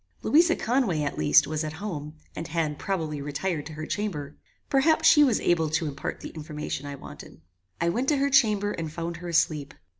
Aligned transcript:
Louisa 0.23 0.55
Conway, 0.55 1.03
at 1.03 1.15
least, 1.19 1.45
was 1.45 1.63
at 1.63 1.73
home 1.73 2.15
and 2.35 2.47
had, 2.47 2.79
probably, 2.79 3.21
retired 3.21 3.67
to 3.67 3.73
her 3.73 3.85
chamber; 3.85 4.35
perhaps 4.67 5.07
she 5.07 5.23
was 5.23 5.39
able 5.39 5.69
to 5.69 5.85
impart 5.85 6.21
the 6.21 6.29
information 6.29 6.87
I 6.87 6.95
wanted. 6.95 7.39
I 7.79 7.89
went 7.89 8.07
to 8.09 8.17
her 8.17 8.31
chamber, 8.31 8.71
and 8.71 8.91
found 8.91 9.17
her 9.17 9.27
asleep. 9.29 9.75